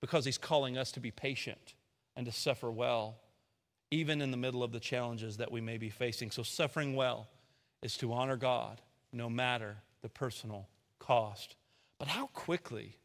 [0.00, 1.74] because he's calling us to be patient
[2.14, 3.16] and to suffer well
[3.90, 6.30] even in the middle of the challenges that we may be facing.
[6.30, 7.26] So, suffering well
[7.82, 8.80] is to honor God
[9.12, 10.68] no matter the personal
[11.00, 11.56] cost.
[11.98, 12.98] But how quickly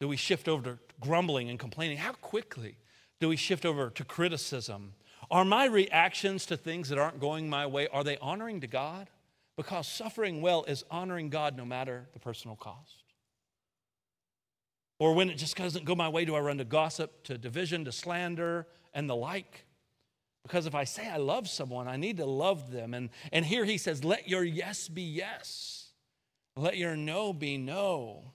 [0.00, 1.98] do we shift over to grumbling and complaining?
[1.98, 2.76] How quickly
[3.20, 4.94] do we shift over to criticism?
[5.30, 9.08] Are my reactions to things that aren't going my way, are they honoring to God?
[9.56, 13.04] Because suffering well is honoring God no matter the personal cost.
[14.98, 17.84] Or when it just doesn't go my way, do I run to gossip, to division,
[17.84, 19.64] to slander, and the like?
[20.42, 22.94] Because if I say I love someone, I need to love them.
[22.94, 25.88] And, and here he says, let your yes be yes,
[26.56, 28.32] let your no be no.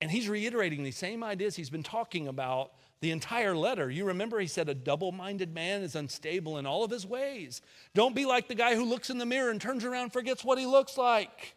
[0.00, 3.90] And he's reiterating these same ideas he's been talking about the entire letter.
[3.90, 7.60] You remember he said, A double minded man is unstable in all of his ways.
[7.94, 10.44] Don't be like the guy who looks in the mirror and turns around and forgets
[10.44, 11.54] what he looks like.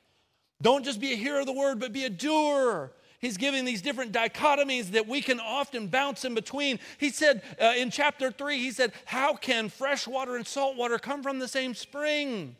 [0.61, 3.81] Don't just be a hearer of the word, but be a doer he's giving these
[3.81, 6.77] different dichotomies that we can often bounce in between.
[6.99, 10.99] He said uh, in chapter 3, he said, How can fresh water and salt water
[10.99, 12.57] come from the same spring?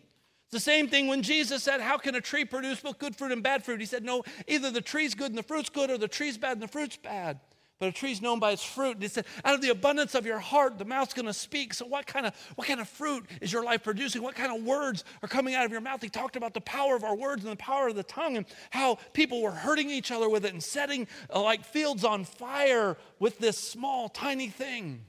[0.54, 3.44] The same thing when Jesus said, How can a tree produce both good fruit and
[3.44, 3.80] bad fruit?
[3.80, 6.54] He said, No, either the tree's good and the fruit's good, or the tree's bad
[6.54, 7.40] and the fruit's bad.
[7.80, 8.94] But a tree's known by its fruit.
[8.94, 11.74] And he said, out of the abundance of your heart, the mouth's going to speak.
[11.74, 14.22] So what kind of what kind of fruit is your life producing?
[14.22, 16.02] What kind of words are coming out of your mouth?
[16.02, 18.46] He talked about the power of our words and the power of the tongue and
[18.70, 22.96] how people were hurting each other with it and setting uh, like fields on fire
[23.20, 25.04] with this small, tiny thing.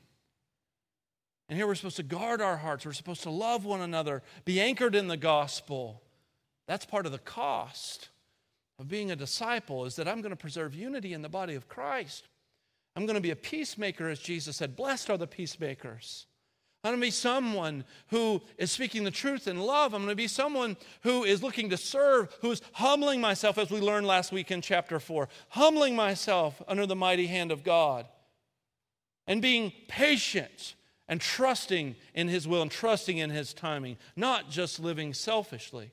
[1.48, 2.86] And here we're supposed to guard our hearts.
[2.86, 6.02] We're supposed to love one another, be anchored in the gospel.
[6.66, 8.08] That's part of the cost
[8.78, 11.68] of being a disciple is that I'm going to preserve unity in the body of
[11.68, 12.28] Christ.
[12.96, 14.76] I'm going to be a peacemaker, as Jesus said.
[14.76, 16.26] Blessed are the peacemakers.
[16.82, 19.94] I'm going to be someone who is speaking the truth in love.
[19.94, 23.80] I'm going to be someone who is looking to serve, who's humbling myself, as we
[23.80, 28.06] learned last week in chapter 4, humbling myself under the mighty hand of God
[29.26, 30.74] and being patient
[31.08, 35.92] and trusting in His will and trusting in His timing, not just living selfishly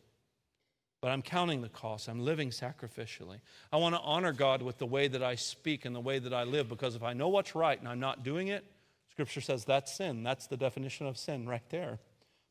[1.02, 2.08] but I'm counting the cost.
[2.08, 3.42] I'm living sacrificially.
[3.74, 6.34] I want to honor God with the way that I speak and the way that
[6.34, 8.64] I live because if I know what's right and I'm not doing it,
[9.10, 10.22] Scripture says that's sin.
[10.22, 12.00] That's the definition of sin right there.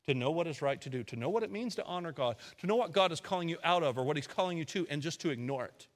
[0.06, 2.36] To know what is right to do, to know what it means to honor God,
[2.58, 4.86] to know what God is calling you out of or what He's calling you to,
[4.90, 5.86] and just to ignore it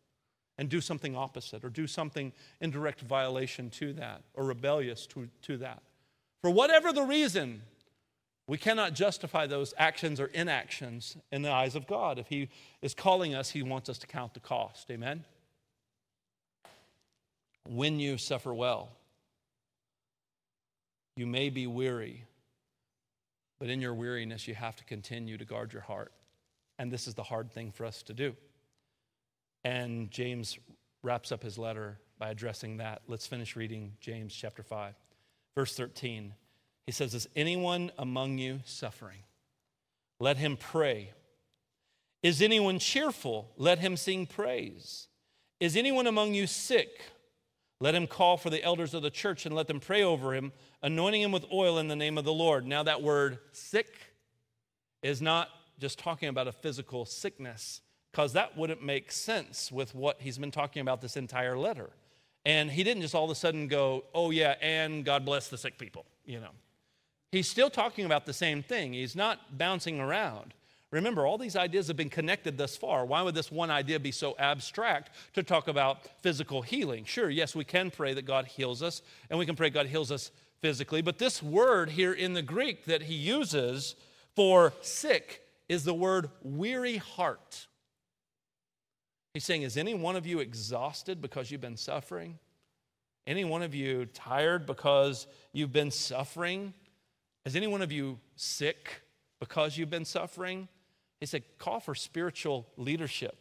[0.57, 5.29] and do something opposite or do something in direct violation to that or rebellious to,
[5.43, 5.83] to that.
[6.45, 7.63] For whatever the reason,
[8.47, 12.19] we cannot justify those actions or inactions in the eyes of God.
[12.19, 12.51] If He
[12.83, 14.91] is calling us, He wants us to count the cost.
[14.91, 15.25] Amen?
[17.67, 18.91] When you suffer well,
[21.17, 22.27] you may be weary,
[23.59, 26.13] but in your weariness, you have to continue to guard your heart.
[26.79, 28.37] And this is the hard thing for us to do.
[29.65, 30.59] And James
[31.03, 33.01] wraps up his letter by addressing that.
[33.09, 34.95] Let's finish reading James chapter 5,
[35.57, 36.35] verse 13.
[36.87, 39.21] He says, Is anyone among you suffering?
[40.21, 41.13] Let him pray.
[42.23, 43.51] Is anyone cheerful?
[43.57, 45.09] Let him sing praise.
[45.61, 47.01] Is anyone among you sick?
[47.81, 50.53] Let him call for the elders of the church and let them pray over him,
[50.83, 52.67] anointing him with oil in the name of the Lord.
[52.67, 53.89] Now, that word sick
[55.03, 60.21] is not just talking about a physical sickness, because that wouldn't make sense with what
[60.21, 61.91] he's been talking about this entire letter.
[62.47, 65.57] And he didn't just all of a sudden go, oh, yeah, and God bless the
[65.57, 66.51] sick people, you know.
[67.33, 68.93] He's still talking about the same thing.
[68.93, 70.55] He's not bouncing around.
[70.91, 73.05] Remember, all these ideas have been connected thus far.
[73.05, 77.05] Why would this one idea be so abstract to talk about physical healing?
[77.05, 80.13] Sure, yes, we can pray that God heals us, and we can pray God heals
[80.13, 80.31] us
[80.61, 83.97] physically, but this word here in the Greek that he uses
[84.35, 87.67] for sick is the word weary heart.
[89.35, 92.39] He's saying, Is any one of you exhausted because you've been suffering?
[93.27, 96.75] Any one of you tired because you've been suffering?
[97.45, 99.03] Is any one of you sick
[99.41, 100.69] because you've been suffering?
[101.21, 103.37] He said, call for spiritual leadership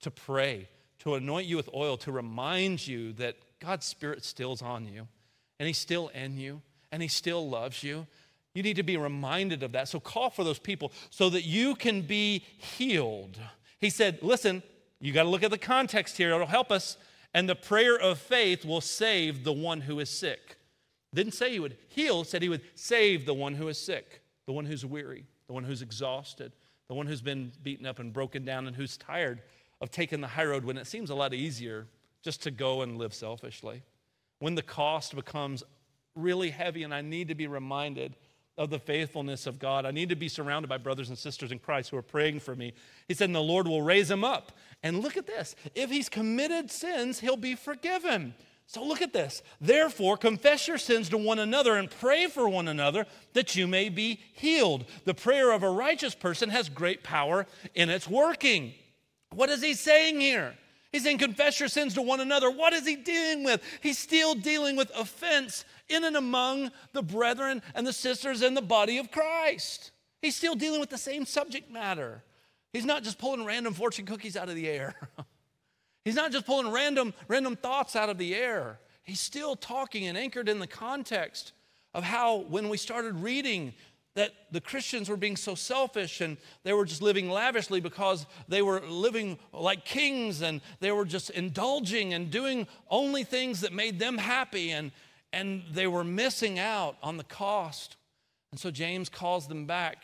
[0.00, 0.68] to pray,
[1.00, 5.06] to anoint you with oil, to remind you that God's Spirit still's on you,
[5.58, 8.06] and He's still in you, and He still loves you.
[8.54, 9.88] You need to be reminded of that.
[9.88, 13.38] So call for those people so that you can be healed.
[13.78, 14.62] He said, listen,
[15.06, 16.96] you got to look at the context here, it'll help us.
[17.32, 20.56] And the prayer of faith will save the one who is sick.
[21.14, 24.52] Didn't say he would heal, said he would save the one who is sick, the
[24.52, 26.52] one who's weary, the one who's exhausted,
[26.88, 29.42] the one who's been beaten up and broken down and who's tired
[29.80, 31.86] of taking the high road when it seems a lot easier
[32.22, 33.82] just to go and live selfishly.
[34.40, 35.62] When the cost becomes
[36.14, 38.16] really heavy, and I need to be reminded
[38.58, 39.84] of the faithfulness of God.
[39.84, 42.56] I need to be surrounded by brothers and sisters in Christ who are praying for
[42.56, 42.72] me.
[43.06, 44.52] He said, and the Lord will raise him up.
[44.82, 48.34] And look at this if he's committed sins, he'll be forgiven.
[48.68, 49.42] So look at this.
[49.60, 53.88] Therefore, confess your sins to one another and pray for one another that you may
[53.88, 54.86] be healed.
[55.04, 58.74] The prayer of a righteous person has great power in its working.
[59.32, 60.54] What is he saying here?
[60.96, 62.50] He's saying, confess your sins to one another.
[62.50, 63.60] What is he dealing with?
[63.82, 68.62] He's still dealing with offense in and among the brethren and the sisters in the
[68.62, 69.90] body of Christ.
[70.22, 72.24] He's still dealing with the same subject matter.
[72.72, 74.94] He's not just pulling random fortune cookies out of the air.
[76.06, 78.78] He's not just pulling random, random thoughts out of the air.
[79.02, 81.52] He's still talking and anchored in the context
[81.92, 83.74] of how, when we started reading,
[84.16, 88.62] that the Christians were being so selfish and they were just living lavishly because they
[88.62, 93.98] were living like kings and they were just indulging and doing only things that made
[93.98, 94.90] them happy and,
[95.34, 97.96] and they were missing out on the cost.
[98.50, 99.98] And so James calls them back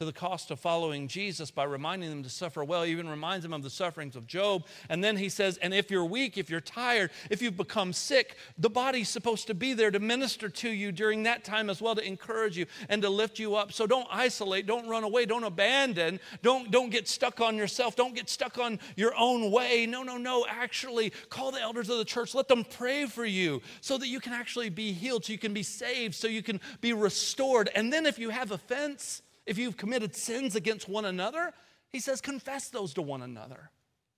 [0.00, 2.84] to the cost of following Jesus by reminding them to suffer well.
[2.84, 4.64] He even reminds them of the sufferings of Job.
[4.88, 8.36] And then he says, And if you're weak, if you're tired, if you've become sick,
[8.56, 11.96] the body's supposed to be there to minister to you during that time as well,
[11.96, 13.72] to encourage you and to lift you up.
[13.72, 18.14] So don't isolate, don't run away, don't abandon, don't, don't get stuck on yourself, don't
[18.14, 19.84] get stuck on your own way.
[19.84, 20.46] No, no, no.
[20.48, 24.20] Actually, call the elders of the church, let them pray for you so that you
[24.20, 27.68] can actually be healed, so you can be saved, so you can be restored.
[27.74, 31.52] And then if you have offense, if you've committed sins against one another,
[31.88, 33.70] he says, confess those to one another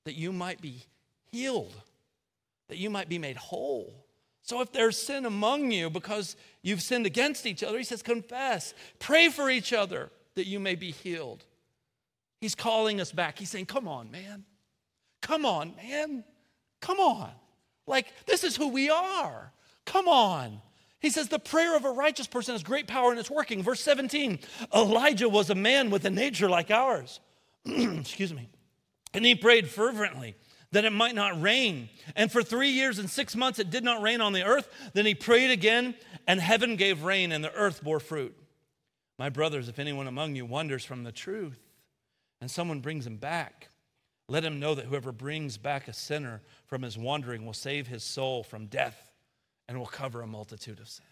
[0.05, 0.83] that you might be
[1.31, 1.73] healed,
[2.69, 3.95] that you might be made whole.
[4.43, 8.75] So if there's sin among you because you've sinned against each other, he says, confess,
[8.99, 11.45] pray for each other that you may be healed.
[12.41, 13.39] He's calling us back.
[13.39, 14.45] He's saying, come on, man.
[15.21, 16.25] Come on, man.
[16.81, 17.31] Come on.
[17.87, 19.53] Like, this is who we are.
[19.85, 20.61] Come on.
[21.01, 23.63] He says, The prayer of a righteous person has great power and it's working.
[23.63, 24.39] Verse 17
[24.75, 27.21] Elijah was a man with a nature like ours.
[27.65, 28.51] Excuse me.
[29.13, 30.37] And he prayed fervently
[30.73, 31.89] that it might not rain.
[32.15, 34.69] And for three years and six months it did not rain on the earth.
[34.93, 35.97] Then he prayed again,
[36.29, 38.37] and heaven gave rain, and the earth bore fruit.
[39.19, 41.59] My brothers, if anyone among you wanders from the truth,
[42.41, 43.69] and someone brings him back,
[44.29, 48.05] let him know that whoever brings back a sinner from his wandering will save his
[48.05, 49.10] soul from death
[49.71, 51.07] and will cover a multitude of sins.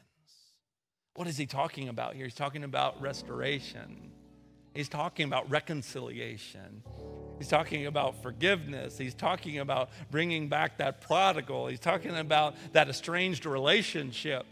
[1.14, 2.24] What is he talking about here?
[2.24, 4.10] He's talking about restoration.
[4.74, 6.82] He's talking about reconciliation.
[7.38, 8.98] He's talking about forgiveness.
[8.98, 11.68] He's talking about bringing back that prodigal.
[11.68, 14.44] He's talking about that estranged relationship.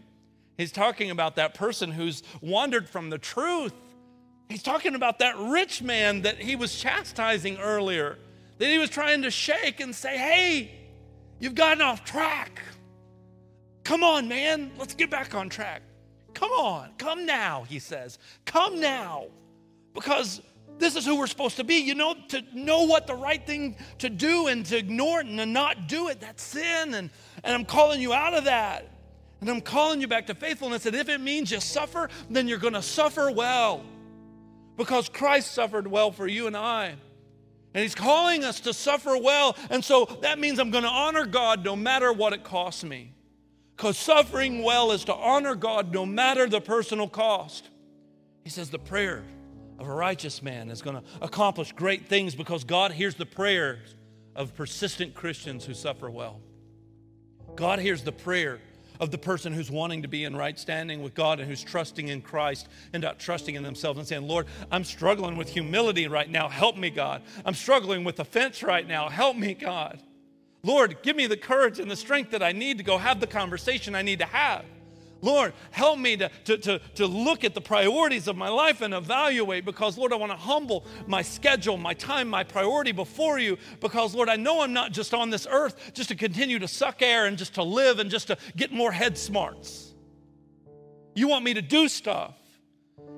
[0.57, 3.73] He's talking about that person who's wandered from the truth.
[4.47, 8.17] He's talking about that rich man that he was chastising earlier,
[8.57, 10.71] that he was trying to shake and say, hey,
[11.39, 12.61] you've gotten off track.
[13.87, 15.81] Come on, man, let's get back on track.
[16.33, 18.19] Come on, come now, he says.
[18.43, 19.27] Come now.
[19.93, 20.41] Because
[20.77, 21.75] this is who we're supposed to be.
[21.75, 25.37] You know, to know what the right thing to do and to ignore it and
[25.37, 26.95] to not do it, that's sin.
[26.95, 27.09] And,
[27.45, 28.91] and I'm calling you out of that.
[29.39, 30.85] And I'm calling you back to faithfulness.
[30.85, 33.85] And if it means you suffer, then you're going to suffer well.
[34.75, 36.87] Because Christ suffered well for you and I.
[37.73, 39.55] And He's calling us to suffer well.
[39.69, 43.13] And so that means I'm going to honor God no matter what it costs me.
[43.77, 47.69] Because suffering well is to honor God no matter the personal cost.
[48.43, 49.23] He says the prayer
[49.77, 53.93] of a righteous man is going to accomplish great things because God hears the prayers
[54.35, 56.41] of persistent Christians who suffer well.
[57.55, 58.59] God hears the prayer
[58.99, 62.07] of the person who's wanting to be in right standing with God and who's trusting
[62.07, 66.29] in Christ and not trusting in themselves and saying, Lord, I'm struggling with humility right
[66.29, 66.49] now.
[66.49, 67.21] Help me, God.
[67.45, 69.07] I'm struggling with offense right now.
[69.07, 70.01] Help me, God.
[70.67, 73.25] Lord, give me the courage and the strength that I need to go have the
[73.25, 74.65] conversation I need to have.
[75.21, 78.93] Lord, help me to, to, to, to look at the priorities of my life and
[78.93, 83.57] evaluate because, Lord, I want to humble my schedule, my time, my priority before you
[83.79, 87.01] because, Lord, I know I'm not just on this earth just to continue to suck
[87.01, 89.93] air and just to live and just to get more head smarts.
[91.15, 92.35] You want me to do stuff.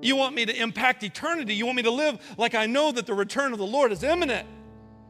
[0.03, 1.55] You want me to impact eternity.
[1.55, 4.03] You want me to live like I know that the return of the Lord is
[4.03, 4.47] imminent.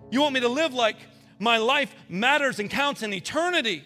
[0.09, 0.95] You want me to live like
[1.39, 3.83] my life matters and counts in eternity.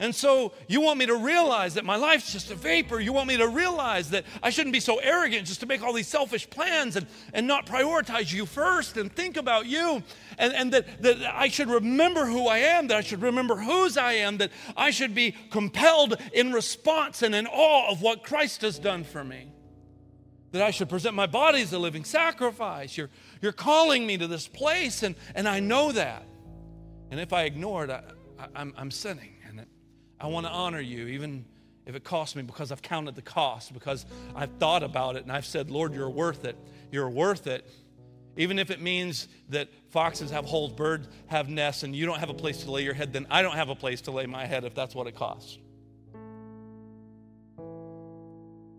[0.00, 3.00] And so you want me to realize that my life's just a vapor.
[3.00, 5.92] You want me to realize that I shouldn't be so arrogant just to make all
[5.92, 10.02] these selfish plans and, and not prioritize you first and think about you.
[10.38, 13.98] And, and that, that I should remember who I am, that I should remember whose
[13.98, 18.62] I am, that I should be compelled in response and in awe of what Christ
[18.62, 19.52] has done for me.
[20.52, 22.96] That I should present my body as a living sacrifice.
[22.96, 23.10] You're,
[23.42, 26.24] you're calling me to this place, and, and I know that.
[27.10, 28.02] And if I ignore it, I,
[28.54, 29.34] I'm sinning.
[29.48, 29.66] And
[30.20, 31.44] I want to honor you, even
[31.86, 35.32] if it costs me, because I've counted the cost, because I've thought about it and
[35.32, 36.56] I've said, Lord, you're worth it.
[36.92, 37.68] You're worth it.
[38.36, 42.30] Even if it means that foxes have holes, birds have nests, and you don't have
[42.30, 44.46] a place to lay your head, then I don't have a place to lay my
[44.46, 45.58] head if that's what it costs.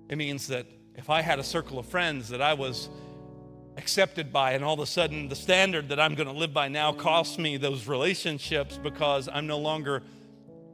[0.07, 2.89] It means that if I had a circle of friends that I was
[3.78, 6.67] accepted by, and all of a sudden the standard that I'm going to live by
[6.67, 10.03] now costs me those relationships because I'm no longer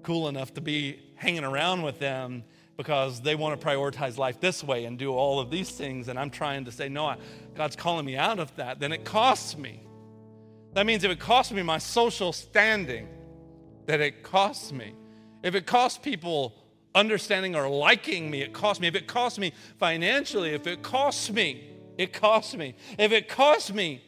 [0.03, 2.43] cool enough to be hanging around with them
[2.77, 6.07] because they want to prioritize life this way and do all of these things.
[6.07, 7.15] And I'm trying to say, no,
[7.55, 8.79] God's calling me out of that.
[8.79, 9.81] Then it costs me.
[10.73, 13.07] That means if it costs me my social standing,
[13.87, 14.93] that it costs me.
[15.41, 16.53] If it costs people
[16.93, 18.87] understanding or liking me, it costs me.
[18.87, 21.63] If it costs me financially, if it costs me,
[21.97, 22.75] it costs me.
[22.97, 24.01] If it costs me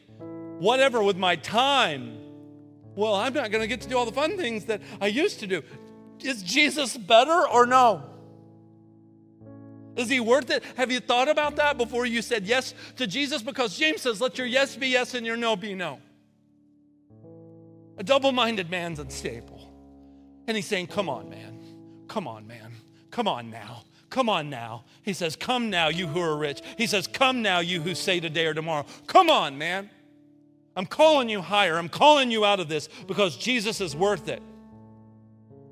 [0.59, 2.17] whatever with my time,
[2.95, 5.39] well, I'm not going to get to do all the fun things that I used
[5.39, 5.63] to do.
[6.21, 8.03] Is Jesus better or no?
[9.95, 10.63] Is he worth it?
[10.77, 13.41] Have you thought about that before you said yes to Jesus?
[13.41, 15.99] Because James says, let your yes be yes and your no be no.
[17.97, 19.69] A double minded man's unstable.
[20.47, 21.59] And he's saying, come on, man.
[22.07, 22.71] Come on, man.
[23.11, 23.83] Come on now.
[24.09, 24.85] Come on now.
[25.03, 26.61] He says, Come now, you who are rich.
[26.77, 28.85] He says, Come now, you who say today or tomorrow.
[29.07, 29.89] Come on, man.
[30.75, 31.77] I'm calling you higher.
[31.77, 34.41] I'm calling you out of this because Jesus is worth it.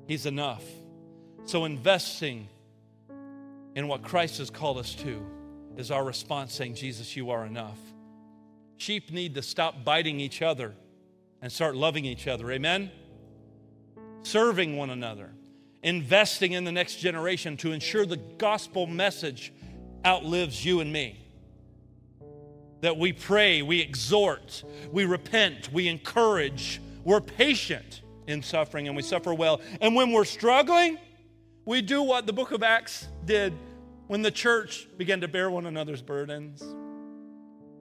[0.06, 0.64] He's enough.
[1.44, 2.48] So, investing
[3.74, 5.24] in what Christ has called us to
[5.76, 7.78] is our response saying, Jesus, you are enough.
[8.76, 10.74] Sheep need to stop biting each other
[11.40, 12.50] and start loving each other.
[12.50, 12.90] Amen?
[14.22, 15.30] Serving one another,
[15.82, 19.52] investing in the next generation to ensure the gospel message
[20.04, 21.28] outlives you and me
[22.80, 24.62] that we pray, we exhort,
[24.92, 29.60] we repent, we encourage, we're patient in suffering, and we suffer well.
[29.80, 30.98] And when we're struggling,
[31.64, 33.52] we do what the book of Acts did
[34.06, 36.62] when the church began to bear one another's burdens.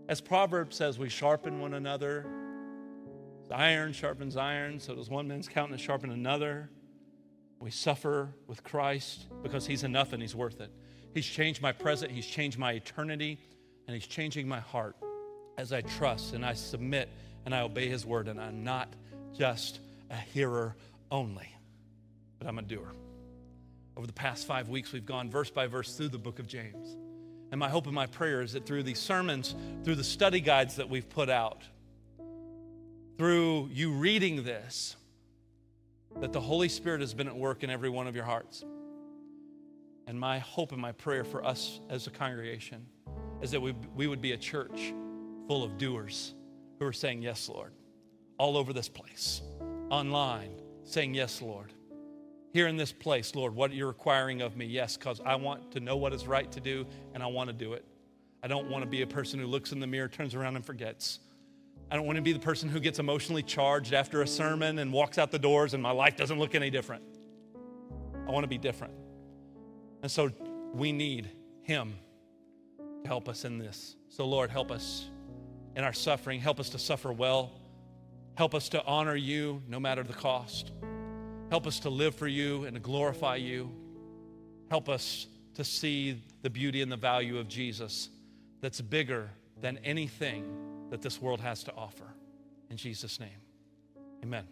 [0.09, 2.25] As Proverbs says, we sharpen one another.
[3.51, 6.69] Iron sharpens iron, so does one man's countenance sharpen another.
[7.59, 10.71] We suffer with Christ because he's enough and he's worth it.
[11.13, 13.39] He's changed my present, he's changed my eternity
[13.87, 14.95] and He's changing my heart
[15.57, 17.09] as I trust and I submit
[17.45, 18.27] and I obey His word.
[18.27, 18.93] And I'm not
[19.35, 19.79] just
[20.11, 20.75] a hearer
[21.09, 21.49] only,
[22.37, 22.91] but I'm a doer.
[23.95, 26.95] Over the past five weeks, we've gone verse by verse through the book of James.
[27.49, 30.75] And my hope and my prayer is that through these sermons, through the study guides
[30.75, 31.63] that we've put out,
[33.17, 34.97] through you reading this,
[36.21, 38.65] that the Holy Spirit has been at work in every one of your hearts.
[40.07, 42.85] And my hope and my prayer for us as a congregation
[43.41, 44.93] is that we, we would be a church
[45.47, 46.33] full of doers
[46.79, 47.73] who are saying, Yes, Lord,
[48.37, 49.41] all over this place,
[49.89, 50.51] online,
[50.83, 51.73] saying, Yes, Lord.
[52.53, 55.79] Here in this place, Lord, what you're requiring of me, yes, because I want to
[55.79, 57.85] know what is right to do and I want to do it.
[58.41, 60.65] I don't want to be a person who looks in the mirror, turns around, and
[60.65, 61.19] forgets.
[61.89, 64.91] I don't want to be the person who gets emotionally charged after a sermon and
[64.91, 67.03] walks out the doors and my life doesn't look any different.
[68.27, 68.93] I want to be different.
[70.01, 70.29] And so
[70.73, 71.29] we need
[71.61, 71.95] Him
[73.03, 73.95] to help us in this.
[74.09, 75.09] So, Lord, help us
[75.77, 76.41] in our suffering.
[76.41, 77.53] Help us to suffer well.
[78.35, 80.71] Help us to honor you no matter the cost.
[81.49, 83.71] Help us to live for you and to glorify you.
[84.69, 88.09] Help us to see the beauty and the value of Jesus
[88.59, 89.29] that's bigger
[89.61, 90.43] than anything
[90.89, 92.13] that this world has to offer.
[92.69, 93.41] In Jesus' name,
[94.23, 94.45] amen.